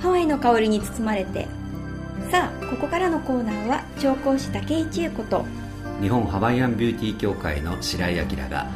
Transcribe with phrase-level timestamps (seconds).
[0.00, 1.46] ハワイの香りに包まれて。
[2.30, 5.44] さあここからのコーナーは調香師竹井千恵子と。
[6.00, 8.66] 日本ハワイアンビューティー協会の白井明が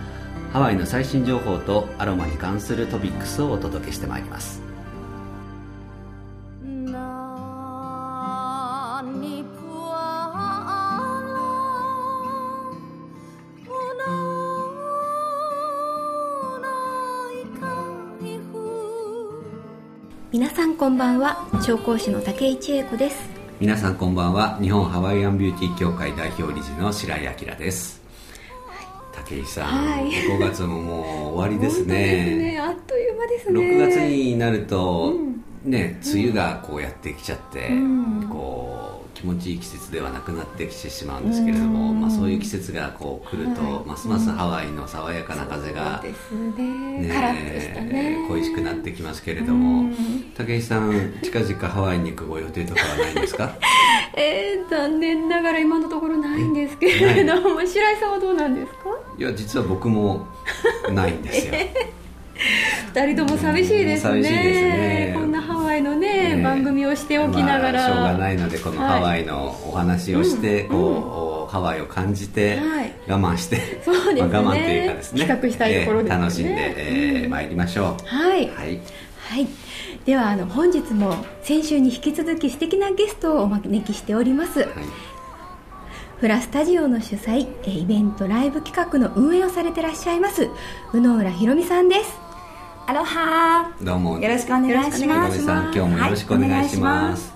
[0.53, 4.62] ハワイの最新情報とアロマに関するトピックスをお届けしてまいります。
[20.83, 21.49] こんばんは。
[21.65, 23.31] 調香師の竹井千恵子です。
[23.61, 24.59] 皆さんこんばんは。
[24.61, 28.03] 日本ハワイアンビューティー協会代表理事の白井明です。
[29.13, 31.95] 武井さん、はい、5月ももう終わりですね。
[31.95, 33.61] ですねあっという間ですね。
[33.61, 35.15] 6月になると、
[35.65, 38.82] うん、ね梅雨がこうやってきちゃって、うん、こう
[39.23, 46.13] 気持ちいい季節ではなくなってきてしまうんですけれども、まあ、そういう季節がこう来ると、はい、ますますハワイの爽やかな風が、ね。
[47.07, 49.95] ね恋しくなってきますけれども
[50.37, 53.55] 武井さん近々ハワイに行くご予定とかはないんですか？
[54.17, 58.91] えー、残念ながら今のところないんですけれども白井さんはどうなんですか？
[59.19, 60.27] いや実は僕も
[60.93, 61.55] ないんですよ。
[62.95, 65.22] 二人とも寂しいですね,、ねこんなハワイのね、ね、
[66.63, 75.21] 番組をしておきながら、まあ、しょうがないのでこのハワイのお話をして、はい、こう、うん、ハワイを感じて、はい、我慢して、そうですね、まあ、我慢というかですね。
[75.21, 78.07] 企画したいところです、ね、楽しんで、えー、参りましょう。
[78.07, 78.81] はい、はい。
[79.29, 79.49] はい、
[80.05, 84.69] ではあの本日も先週に引き続き素敵なゲストをお招きしております、はい。
[86.19, 90.51] フラスタジオの主催イベントライブ企画の運営をされてらっしゃいます
[90.93, 92.22] 宇野浦ひろみさんです
[92.85, 94.19] アロハどうも。
[94.19, 95.45] よろしくお願いします。
[95.45, 97.33] さん今日もよろしくお願いします、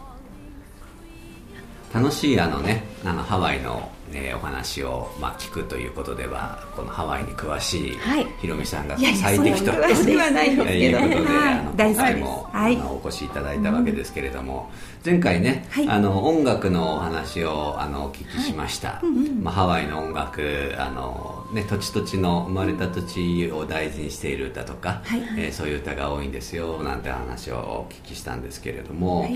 [1.92, 7.98] はい、楽しいあのねあのハワイのね、お話を、まあ、聞くということではこのハワイに詳しい
[8.40, 10.96] ひろみさんが最適と詳しくはないですけど。
[10.96, 14.70] いうことで、はい、あの今回も、はい、お越しいただいたわけですけれども、
[15.04, 19.02] うん、前回ね、はい、あの音楽のお話をあのお聞きしました、
[19.42, 29.28] まあ、ハワイの音楽あの、ね、土地土地の生まれた土地を大事にしている歌とか、はい、えー、そういう歌が多いんですよなんて話をお聞きしたんですけれども、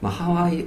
[0.00, 0.64] まあ、ハワイ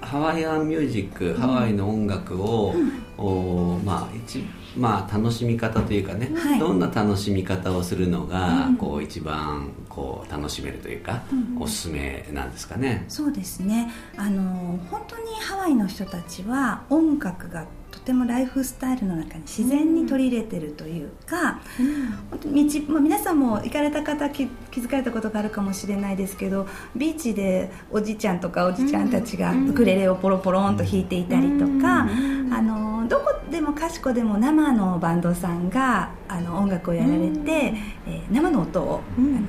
[0.00, 2.74] ハワイアンミュージック、ハワイの音楽を、
[3.16, 4.44] おまあ一
[4.76, 13.04] まあ、楽しみ方というかね、はい、どんな楽しみ方をするのが、うん、こう一番こう楽しめるというか、うん、おすすめなんですかね。
[13.08, 13.90] そうですね。
[14.16, 32.08] あの本当にハワイの人たちは音楽がとてもライフスタイルの中に自然に取り入れてるというか、うん、道、まあ、皆さんも行かれた方気気づかれたことがあるかもしれないですけどビーチでおじちゃんとかおじちゃんたちがウクレレをポロポロンと弾いていたりとか、
[32.50, 37.74] あのどこでもかしこでも生のバンドさんがあの音楽をやられて、
[38.06, 39.40] えー、生の音を、あの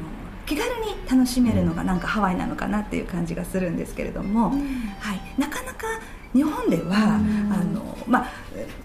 [0.46, 4.60] 気軽に楽しめるのがなんかハワイなのかなっていう感じがするんですけれども、はい、
[5.40, 5.86] なかなか
[6.34, 7.20] 日本では、
[7.52, 8.32] あのまあ、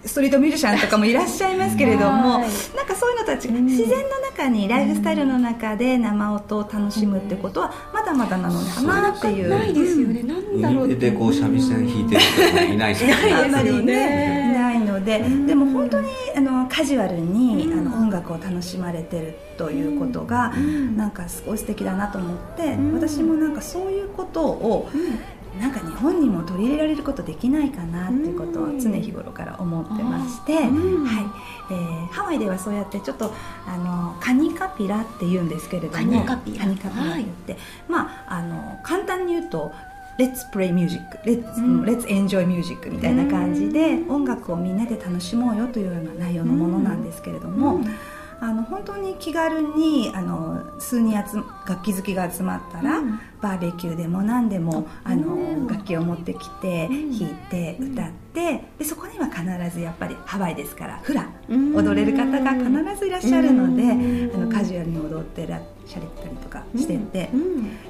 [0.05, 2.41] ストリートミュージシャンとかもいらっしゃいますけれども、なん
[2.87, 9.49] かそういうのたち自然の中にライフスタイルの中で生音を楽しむってことはまだまだなのかなっていう。
[9.49, 10.23] ないですよね。
[10.23, 14.51] なんだろうでこう三味線弾いてる人 いないですあんまりね。
[14.51, 20.53] いないのででも本当にあのカジュアルにあの音楽を楽しまれてるということが
[20.95, 24.89] なんかすごい素敵だなと思って私もなんかそういうことを
[25.59, 30.65] なんか日本にも取り入れられることできないかなっていうことを常日頃から思ってまして、はい。
[31.67, 33.33] えー、ハワイではそうやってちょっと
[33.67, 36.65] あのカニカピラって言うんですけれどもカニカピラ。
[36.65, 39.71] って言って、はい、まああの簡単に言うと
[40.17, 47.75] 「レッツプレイミュージック」「レッツ、うん、レッツエンジョイミュージック」みたいな感じで音楽をみんなで楽しもうよというような内容のものなんですけれども。
[47.75, 47.85] うん。
[48.41, 67.29] あの本当に気軽にあの数人集楽器好きが集まったら、うん、バーベキューでも何でもあの楽器を持ってきて弾いて歌ってでそこには必ずやっぱりハワイですからフラ踊れる方が必ずいらっしゃるのであのカジュアルに踊ってらっしゃったりとかしてて、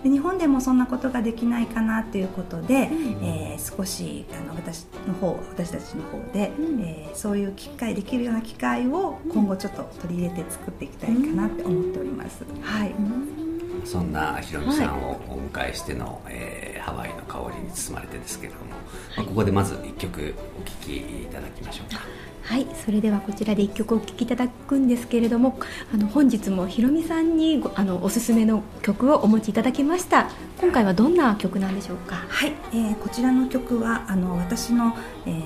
[0.03, 2.89] で日本でもそんなことができないかなっていうことで、
[3.21, 12.43] えー、少しあの私の方私たちの方で、えー、そういう機会できるような機会を今後ちょっと取り入れて作っていきたいかなって思っております。
[12.61, 13.44] はい
[13.85, 18.71] そんなひろみさんをお迎えしての、はい、えー、ハワイの香りに包まれてですけれども、
[19.15, 22.01] まあ、ここでまず1曲お聴きいただきましょうか。
[22.41, 22.67] はい。
[22.85, 25.59] それではこちらで1曲お聴きいただくんですけれども
[25.93, 30.29] あの本日もひろみさんにあのおすすめの曲をお持ちいただきました。
[30.59, 32.23] 今回はどんな曲なんでしょうか？
[32.27, 34.95] はい、えー、こちらの曲はあの私の、
[35.25, 35.41] えー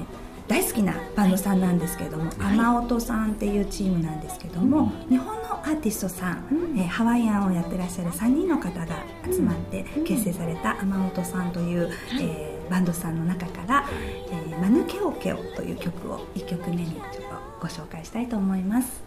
[0.50, 8.98] 大好きなバンドさんなんですけれども、はい、雨音さんっていうチームなんですけども、日本のアーティストさん、うん、えー、ハワイアンをやってらっしゃる3人の方が
[9.32, 13.86] 集まって結成された雨音さんという、うん、えー、バンドさんの中から
[14.32, 17.22] 「えー、マヌケオケオ」という曲を1曲目にちょっと
[17.62, 19.04] ご紹介したいと思います。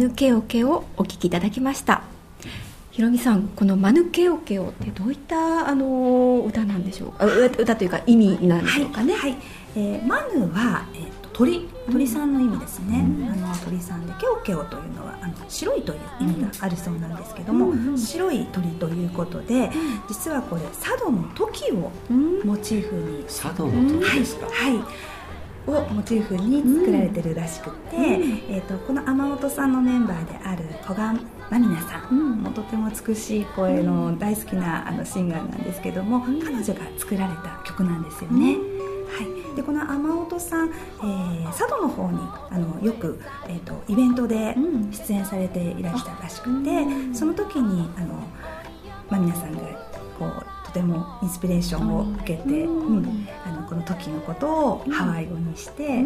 [0.00, 2.04] マヌケオケ」をお聴きいただきました。
[2.90, 7.26] ひろみさんこの「マヌケオケオ」ってどういったあの歌なんでしょうか？
[7.26, 9.38] 歌というか意味なんでしょうかね、はい、はい、
[9.76, 11.68] えー、マヌは、えーと、鳥。
[11.92, 19.70] 鳥さんの意味ですね、うん、あの鳥さんでケオケオというのはあの白いという意味があるそうなんですけども、うん、白い鳥ということで
[20.08, 21.90] 実はこれ佐渡のトキを
[22.44, 24.84] モチーフに、佐渡の時ですか、はい、はい
[25.70, 28.04] をモチーフに作られてるらしくて、うん、
[28.54, 31.14] えーと、この天本さんのメンバーである古賀
[31.50, 38.56] 真美奈さんもとても美しい声の大好きなあのシンガーなんですけども、彼女が作られた曲なんですよね。
[39.10, 42.18] はい、でこの雨音さん、えー、佐渡の方に
[42.50, 44.54] あのよく、えーと、イベントで
[44.92, 48.14] 出演されていらしたらしくて、うん、その時にあの、
[49.08, 49.58] まあ、皆さんが
[50.16, 53.26] こうとてもインスピレーションを受けて、うん、
[53.70, 56.04] この時のことをハワイ語にして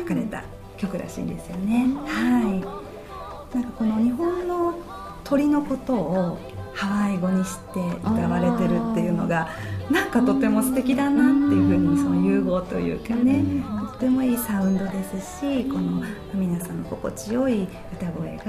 [0.00, 0.42] 書かれた
[0.76, 1.86] 曲らしいんですよね。
[2.04, 3.56] はい。
[3.56, 4.74] なんかこの日本の
[5.22, 6.38] 鳥のことを
[6.74, 9.48] ハワイ語にして歌われてるっていうのが
[9.88, 13.44] なんかとても素敵だなっていうふうにその融合というかね
[13.80, 16.02] とてもいいサウンドですしこの
[16.34, 18.44] 皆さんの心地よい歌声が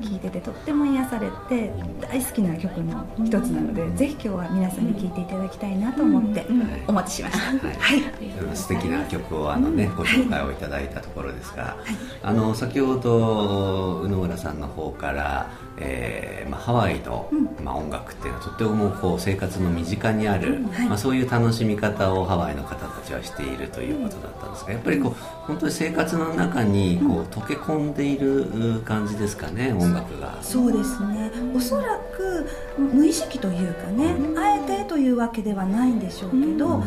[0.00, 1.70] 聴いててとっても癒されて
[2.00, 6.46] 大好きな曲の一つなのでぜひ今日は皆さんに聴いていただきたいなと思って
[6.86, 17.28] お待ちしました、はい、はい、素敵な曲をあの、ね、ご紹介をいただいたところですが、はい、あの先ほど宇野村さんの方からえーまあ、ハワイの、
[17.62, 25.12] まあ、音楽っていうのはとてもこう生活の身近にある、はい、まあ、そういう楽しみ方をハワイの方たちはしているということだったんですがやっぱりこう
[25.46, 30.38] 本当に生活の中にこう溶け込んでいる感じですかね音楽が。
[30.42, 31.30] そうですね。
[31.54, 32.46] おそらく
[32.78, 36.78] 無意識というかね、あえてというわけではないんでしょうけど、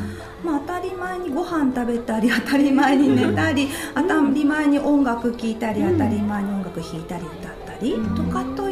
[0.44, 8.67] まあ、当たり前にご飯食べたり 当たり前に寝たり、当たり前に音楽聴いたり当たり前に音楽弾いたり歌ったりとかと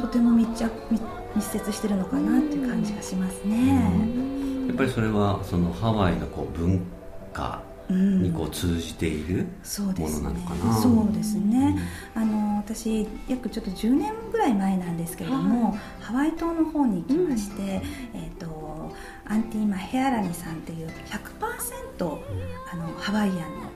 [0.00, 0.70] とても密着
[1.34, 6.80] 密接してるのかなっていう感じがしますね、やっぱりそれはそのハワイのこう文
[7.32, 9.46] 化にこう通じている
[9.98, 11.76] ものなのかな、そうですね、
[12.16, 18.94] うん、あの私約ちょっと10年ぐらい前なんですけれども、はい、ハワイ島の方に行きまして、うん、えーと、
[19.26, 20.88] アンティ・マヘアラニさんっていう
[21.98, 22.18] 100%
[22.72, 23.73] あのハワイアンの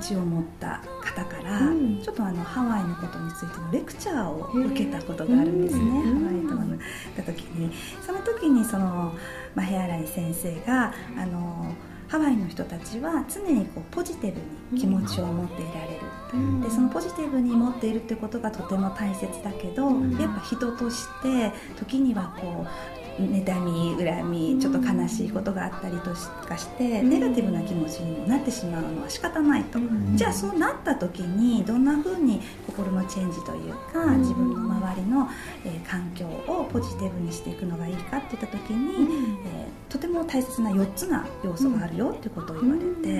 [0.00, 6.78] 血を持った方から、うん、ちょっとあのハワイのことについてのレクチャーを受けたことがあるんですね、ハワイ島に行っ
[7.16, 7.72] た時に
[8.04, 9.14] その時にその
[9.54, 11.74] マヘアラニ先生があの
[12.08, 14.40] ハワイの人たちは常にこうポジティブ
[14.72, 16.00] に気持ちを持っていられる、
[16.34, 26.10] うん、でそのポジティブに持っているってことがとても大切だけど、うん、やっぱ人として時にはこう妬み恨みちょっと悲しいことがあったりと
[26.46, 35.28] かしてネガティブな気持ちにもなってしまうのは仕方ないと、うん、じゃあそうなった時にどんなふうに心のチェンジというか自分の周りの、
[35.64, 43.12] えー、環境をポジティブにしていくのがいいかっていった時に、うん、えー、とても大切な4つな要素があるよっていうことを言われて、うん、で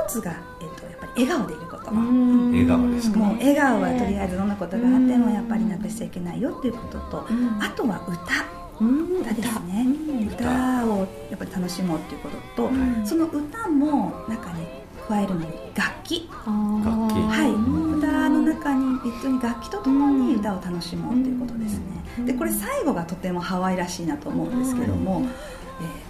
[0.00, 7.26] 1つが、えーと、やっぱり笑顔でいること、笑顔ですかもう笑顔はとりあえずどんなことがあってもやっぱりなくしちゃいけないよっていうことと、
[7.60, 9.86] あとは歌歌ですね、
[10.32, 12.70] 歌をやっぱり楽しもうっていうことと、
[13.04, 14.66] その歌も中に
[15.08, 16.28] 加えるのに楽器。
[16.30, 17.14] 楽器。
[17.20, 17.98] はい。
[17.98, 25.22] 歌の中に別に楽器とともに歌を楽しもうということですね、でこれ最後がとてもハワイらしいなと思うんですけども、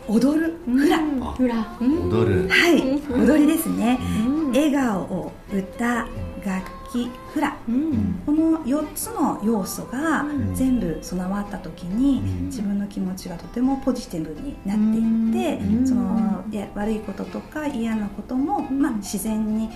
[0.08, 0.98] えー、踊るフラ、
[1.36, 1.76] フラ。
[1.80, 2.48] 踊る。
[2.48, 3.02] はい。
[3.12, 3.98] 踊りですね、
[4.52, 5.86] 笑顔歌
[6.44, 10.24] 楽器フラ、うん、この4つの要素が
[10.54, 19.68] 全部備わった時に、自分の気持ちがとてもポジティブになっていって、うん、そのいや悪いこととか嫌なことも、まあ、自然に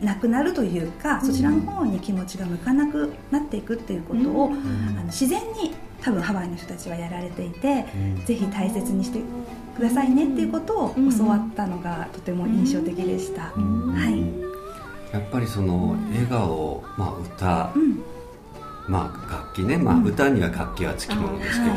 [0.00, 7.84] なくなるというかそちらの方に気持ちが向かなくなっていくっていうことを、あの自然に多分ハワイの人たちはやられていて、
[8.24, 9.20] ぜひ大切にして
[9.76, 13.42] くださいねっていうことを教わったのがとても印象的でした。
[13.42, 14.49] はい
[15.12, 18.02] やっぱりその笑顔、まあ、歌、うん、
[18.86, 21.74] まあ楽器ね、まあ、歌には楽器はつきものですけど、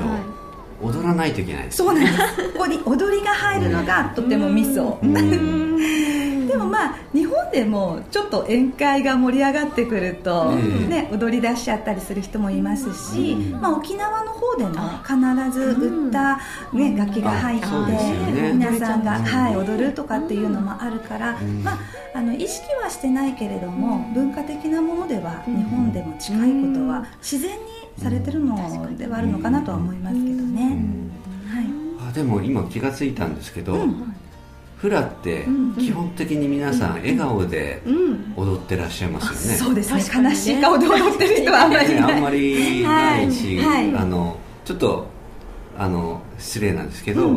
[0.81, 2.53] 踊らないといけないそうなんです。
[2.53, 4.99] ここに踊りが入るのがとてもミソ。
[5.03, 14.71] でもまあ日本でもちょっと宴会が盛り上がってくると、ね、踊り出しちゃったりする人もいますし、まあ、沖縄の方でも
[15.03, 15.71] 必ず
[16.09, 16.37] 歌、
[16.73, 17.67] ね、楽器が入って、
[18.53, 21.79] 皆さんが、はい、踊るとかっていうのもあるから、まあ、
[22.15, 27.57] あの意識はしてないけれども文化的なものでは日本でも近いことは自然に
[28.01, 28.55] されてるの
[28.97, 30.85] ではあるのかなとは思いますけどね。
[31.47, 33.77] はい、あでも今気が付いたんですけど、
[34.83, 35.45] フラって
[35.79, 37.81] 基本的に皆さん笑顔で
[38.35, 40.23] 踊ってらっしゃいますよね、そうですね。
[40.29, 43.31] 悲しい顔で踊ってる人はあんまりあんまりない。
[43.31, 43.61] し、
[43.95, 45.07] あのちょっと
[45.77, 47.29] あの失礼なんですけど、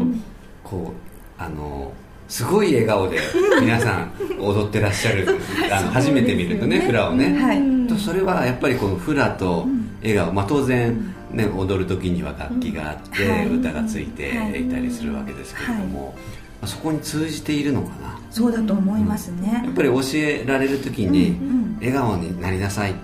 [0.65, 1.93] こうあの
[2.27, 3.21] すごい笑顔で
[3.61, 5.39] 皆さん踊ってらっしゃる
[5.71, 9.69] あの初めて見るとねフラをね、はい、とそれはやっぱりこのフラと
[10.03, 16.17] 笑顔、まあ、当然、ね、踊る時には楽器があって、歌がついていたりするわけですけれども、
[16.65, 18.19] そこに通じているのかな？
[18.31, 21.39] そうだと思いますね、やっぱり教えられる時に、
[21.79, 22.95] 笑顔になりなさいっ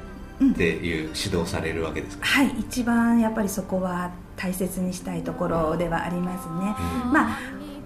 [0.55, 6.75] ていう指導されるわけですか、はい一番やっぱりそこは大切にしたいところではありますね、
[7.13, 7.39] まあ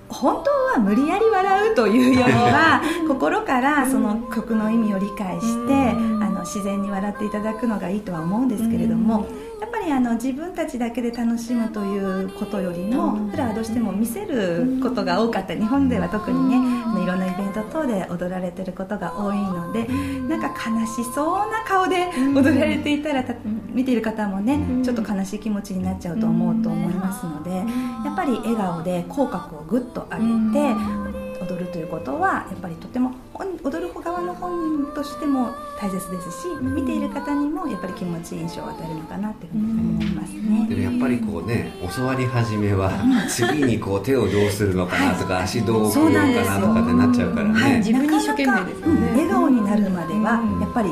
[0.08, 5.94] 本当は無理やり笑うというよりは心からその曲の意味を理解してあ
[6.30, 9.26] の自然に笑っていただくのがいいとは思うんですけれども
[9.60, 16.56] やっぱりあの自分たちだけで楽しむということよりもフラはどうしても見せることが多かった日本では特にね
[17.02, 19.84] いろんなイベント等で踊られてることが多いので
[20.28, 23.24] なんか悲しそうな顔で踊られていたら
[23.72, 27.50] 見ている方もねちょっと悲しい気持ちになっちゃうと思うと思いますので
[28.04, 31.05] やっぱり笑顔で口角をぐっと上げて
[31.48, 33.12] 踊るということはやっぱりとても
[33.62, 42.90] 踊る側の本人としても大切ですし、見ている方にもやっぱり気持ちいい印象を与えるのかなっていうふうに思いますね、でもやっぱりこうね教わり始めは
[43.28, 49.10] 次にこう手をどうするのかなとか、 足どう置くのかなとかってなっちゃうからね、はい、自分に一生懸命ですよね。
[49.12, 50.90] 笑顔になるまではやっぱり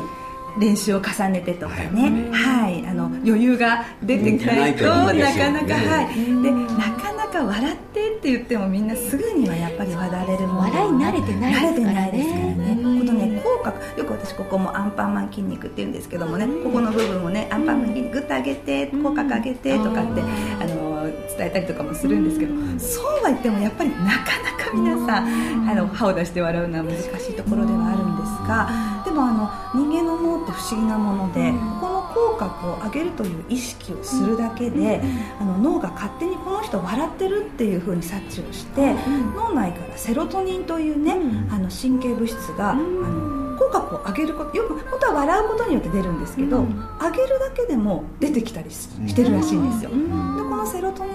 [0.59, 12.79] 練習を重ねてとかね、はい、あの余裕が出てきないとなかなか、はい、でなかなか笑ってって言ってもみんなすぐにはやっぱり笑れるもの笑い慣れてない慣れてないですからね。
[12.99, 13.77] ことね口角。
[13.97, 16.47] よく私ここもアンパンマン筋肉って言うんですけどもね。
[16.63, 21.05] ここの部分をねアンパンマン筋肉グッと上げて口角上げてとかってあの
[21.37, 35.01] 伝えたりとかもするんですけどそうは言ってもやっぱりなかなか皆さんあの歯を出して笑うのは難しいところではあるんですがでもあの人間の脳って不思議なものでこの口角を上げるという意識をするだけで
[35.39, 38.93] あの脳が勝手にこの人笑ってるっていうふうに察知をして
[39.35, 41.13] 脳内からセロトニンというね
[41.49, 46.65] あの神経物質があの口角を上げることよく本当は笑うことによって出るんですけど、うん、
[46.99, 51.14] 上げるだけでも出てきたりしてるらしいんですよ、うん、でこのセロトニン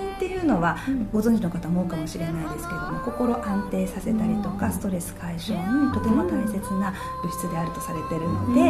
[0.50, 0.76] のは
[1.12, 6.92] ご存知の方も多いかもしれないですけども心安定させたりとかストレス解消にとても大切な
[7.22, 8.60] 物質であるとされてるので、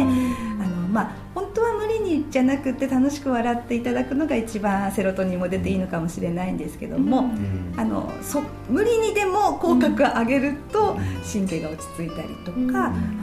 [0.63, 7.31] あのまあ、本当は無理にじゃなくて楽しく笑っていただくのが一番セロトニンも出ていいのかもしれないんですけども、
[7.77, 10.97] あのそ無理にでも口角を上げると
[11.31, 13.20] 神経が落ち着いたりとか、あ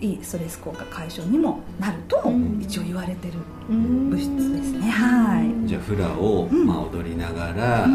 [0.00, 3.34] いいストレス効果解消にもなるとも一応言われてる
[3.68, 7.86] 物質ですね、はい、じゃあフラを、まあ、踊りながら、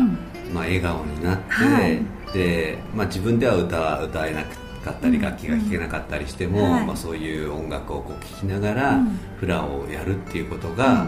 [0.53, 1.99] まあ、笑顔になって、はい、
[2.33, 8.99] で、まあ、自分では歌歌えなくかったり楽器が弾けなかったりしても、まあ、そういう音楽をこう聴きながら、
[9.39, 11.05] フラをやるっていうことが、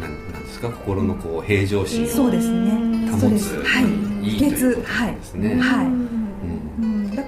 [0.00, 0.70] なんなんですか？
[0.70, 3.82] 心のこう平常心を保つ、は
[4.22, 5.56] い、いいということですね。
[5.60, 5.86] はい。
[5.86, 5.90] だ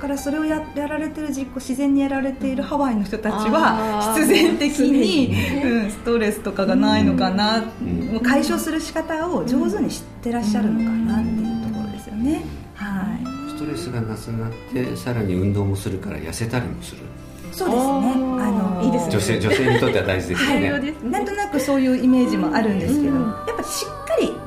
[0.09, 12.43] からそれをややられてる実行自然にやられているハワイの人たちは必然的に、うん、ストレスとかがないのかな、うん、解消する仕方を上手に知ってらっしゃるのかなっていうところですよね、
[12.75, 13.19] は
[13.51, 17.03] い、ストレスがなくなってさらに運動もするから痩せたりもする。
[17.51, 17.91] そうですね。
[17.91, 19.13] あのいいですね。
[19.13, 23.98] 女性女性にとっては大事ですよね、はい、なんとなくそういうイメージもあるんですけど、やっぱしっかり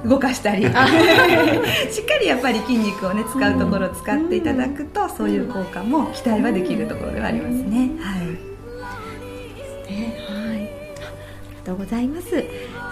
[0.06, 0.64] 動かしたり。
[0.66, 0.80] しっか
[2.20, 8.26] りやっぱり筋肉をね使うところを使っていただくと、そういう効果も期待はできるところではありますね、はい、
[9.92, 10.18] ね。
[10.28, 10.58] はい。
[10.58, 10.68] あり
[11.58, 12.44] がとうございます。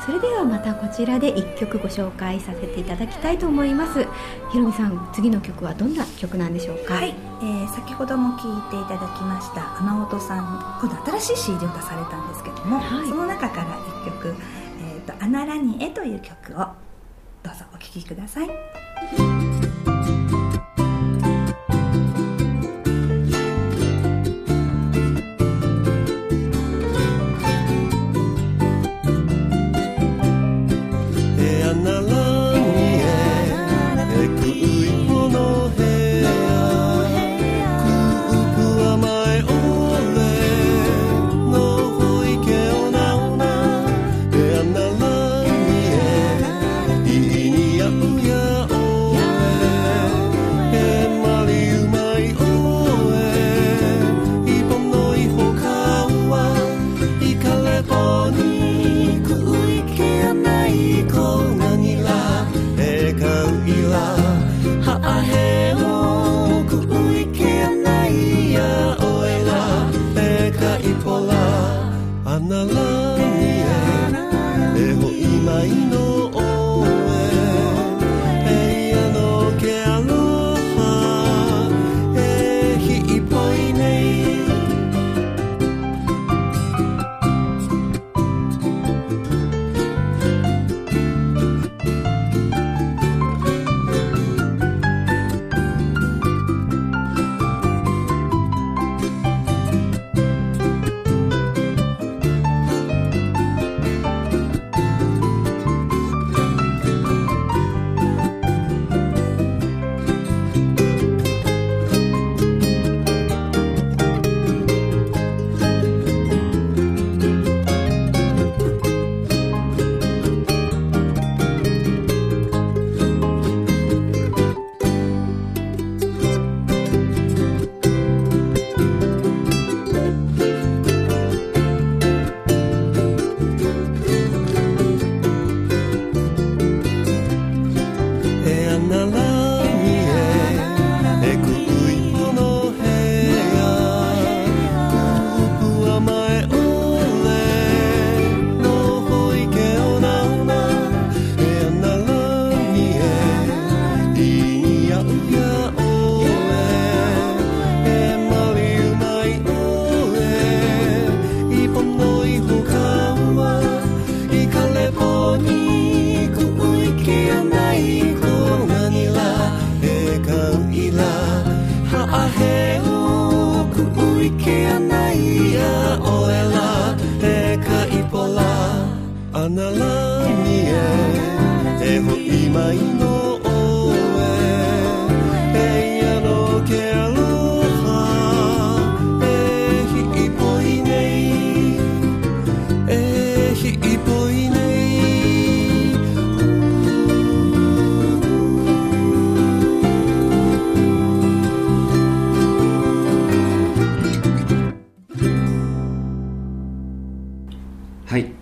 [0.06, 4.08] それではまたこちらで1曲ご紹介させていただきたいと思います。
[4.52, 6.96] ひろみさん次の曲はどんな曲なんでしょうか？
[6.96, 13.66] はい、えー、先ほども聴いていただきました天音さん今度新しい CD を出されたんですけども、はい、その中から
[14.04, 14.36] 1曲
[14.82, 16.89] 「えーと、とアナラニエ」という曲を
[17.80, 18.50] お聴きください。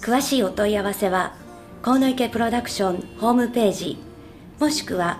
[0.00, 1.34] 詳しいお問い合わせは
[1.82, 3.98] 河池プロダクションホームページ
[4.58, 5.18] もしくは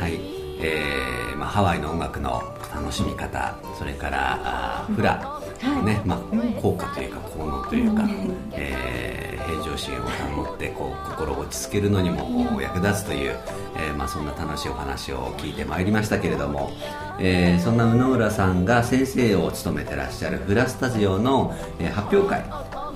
[0.00, 0.18] はい、
[0.60, 2.42] えーまあ、ハワイの音楽の
[2.74, 5.40] 楽しみ方それからあフラ、
[5.84, 8.04] ねまあ、効果というか効能というか、
[8.52, 10.02] えー、平常心を
[10.44, 13.36] 保ってこう心を落ち着けるのにも役立つという、
[13.76, 16.72] えーまあ、そんな楽しいお話を聞いてまいりましたけれども、
[17.20, 22.44] えー、そんな宇野浦さんが先生を務めてらっしゃるフラスタジオの、えー、発表会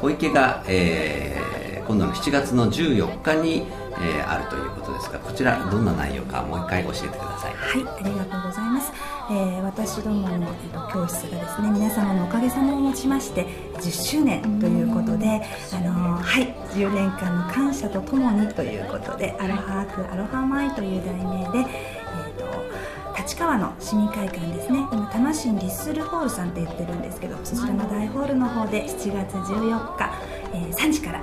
[0.01, 3.67] 小池が、えー、今度の7月の14日に、
[4.01, 7.55] えー、あるということですがこちらどんな内容かもう一回教えてください。
[7.55, 8.93] はいありがとうございます。
[9.31, 15.41] えー、私どもの、えーと、教室がですね皆様のおかげさまをもちまして10周年ということで、
[15.73, 24.79] あのー、はい10年間の感謝とともにということでアロハークアロハマイという題名で、えーと、立川の市民会館ですね。
[24.93, 30.13] 今多摩市リッスルホールさんって言ってるんですけどそちらの大ホールの方で7月14日、
[30.53, 31.23] えー、3時から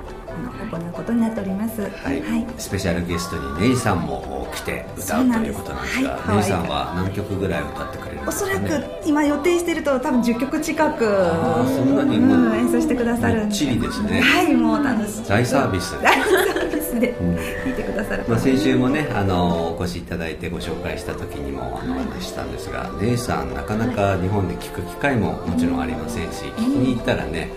[0.72, 14.22] 行うことになっております、はい、はい、スペシャルゲストにネイさんも来て歌うということなんですが、はい、ネイさんは何曲ぐらい歌ってくれるんですか、ね、おそらく今予定していると多分10曲近くそんなに、うん、演奏してくださるんチリですね。
[14.22, 15.24] はいもう楽しい。
[15.28, 16.57] 大サービス大サービス
[17.00, 17.14] で
[17.64, 27.50] 聴いてくださる、まあ、先週もねあのお越しいただいてご紹介した時にもあのでしたんですがネイさんなかなか日本で聴く機会ももちろんありませんし聴きに行ったらね、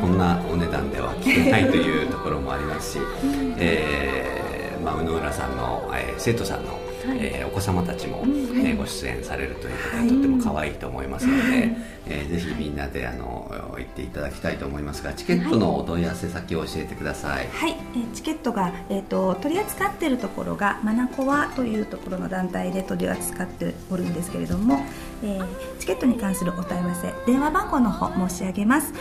[0.00, 2.98] こんなお値段では聴けないというところもありますし、
[3.58, 6.82] えーまあ、宇野浦さんの、えー、生徒さんの、はい、
[7.16, 8.24] えー、お子様たちも、
[8.64, 17.48] えご出演されるということで、とっても可愛いと思いますので、はい、えー、ぜひみんなであの行っていただきたいと思いますがチケットのお問い合わせ先を教えてください。
[17.48, 24.80] はい、えー、チケットが、えーと、取り扱っているところがマナコワというところの団体で取り扱っておるんですけれども、
[25.22, 25.46] えー、
[25.78, 28.92] チケットに関するお問い合わせ電話番号の方申し上げます。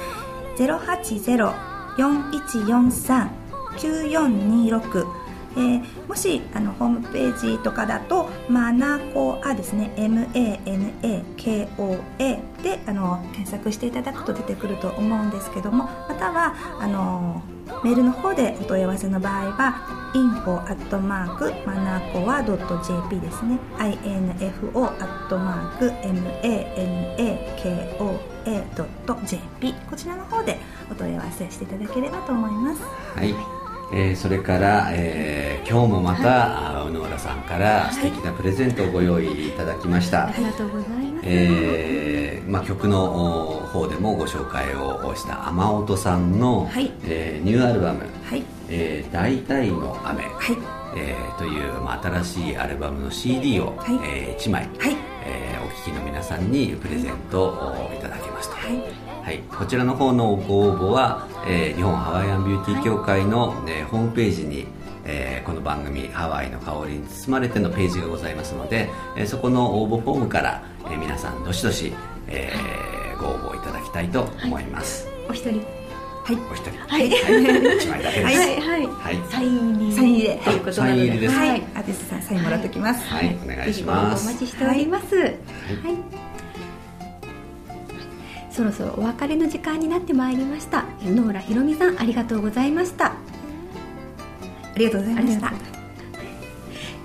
[0.57, 5.26] 080-4143 9426
[5.57, 10.87] えー、もしあのホームページとかだとマナコアですね MANAKOA
[12.61, 17.41] であの検索していただくと出てくると思うんですけどもまたはあの
[17.83, 23.59] メールの方でお問い合わせの場合は info アットマークマナコア .jp ですね。
[23.77, 25.91] Info アットマーク
[28.47, 30.57] manakoa.jp こちらの方で
[30.89, 32.81] お問い合わせしていただければと思います。
[33.15, 33.56] はい。
[33.91, 48.43] えー、それから、えー、今日もまた、はい、小野村さんから素敵なプレゼントをご用意いただきました、はい、ありがとうございます、えーまあ、曲の方でもご紹介をした雨音さんの、はい、えー、ニューアルバム「はい。
[48.69, 50.57] えー、大体の雨」はい。
[50.95, 53.99] えー、という、まあ、新しいアルバムの CD を、はい。
[54.03, 54.96] えー、1枚、はい
[55.27, 58.55] えー、お聴きの皆さんにプレゼントをいただきますと。
[58.55, 59.07] はい。
[59.23, 64.67] はい、こちらの方のご応募は、えー、日本ハワイアンビューティー協会の、ね、ホームページに、
[65.03, 71.93] えー、この番組「ハワイの香りに包まれて」のページがございますので、えー、そこの応募フォームから、えー、皆さんどしどし、
[72.29, 75.76] えー、ご応募いただきたいと思います、はい、お一人
[76.27, 76.71] はい、お一人。
[76.87, 78.27] はい、はい、一枚だけです。
[78.27, 79.93] はい、はい、はい、サイン入り。
[79.93, 80.35] サイン入れ。
[80.35, 80.99] ということなので。
[80.99, 81.35] サイン入りです。
[81.37, 83.07] はい、アティスさん、サインもらっておきます。
[83.07, 84.27] はい、お願いします。
[84.27, 85.15] お待ちしております。
[85.15, 85.33] はい。
[88.51, 93.13] そろそろお別れの時間になってまいりました野浦ひろみさんありがとうございましたあ
[94.75, 95.76] りがとうございました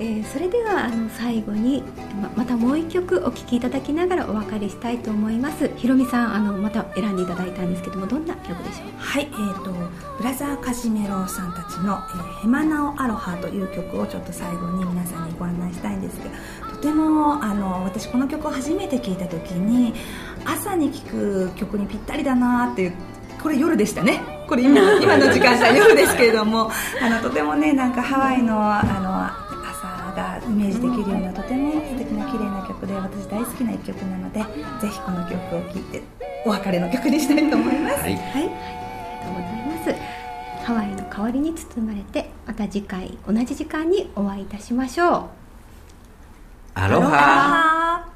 [0.02, 1.84] えー、それではあの最後に
[2.20, 5.70] ままたもう一曲お聴きいただきながらお別れしたいと思います。
[5.76, 8.98] ひろみさんあのまた選んでいただいたんですけどもどんな曲でしょう？
[8.98, 9.70] はいえーと、
[10.18, 16.34] ブラザーカジメロさんたちの「えー、ヘマナオアロハ」という曲をちょっと最後に皆さんにご案内したいんですけど
[16.70, 19.94] とてもあの私この曲を初めて聴いた時に
[20.44, 22.92] 朝に聴く曲にぴったりだなっていう
[23.40, 24.20] これ夜でしたね。
[24.48, 29.11] これ今 今の時間帯夜ですけれどもあのとてもねなんかハワイのあの
[30.52, 34.46] イメージできるようなとても素敵な綺麗な曲で私大好きな一曲なのでぜ
[34.88, 36.02] ひこの曲を聴いて
[36.44, 38.50] お別れの曲にしたいと思います、はい、はい、ありが
[39.24, 40.22] とうございます。
[40.66, 45.24] ハワイの代わりに包まれてまた次回同じ時間にお会いいたしましょう。
[46.74, 48.06] アロハ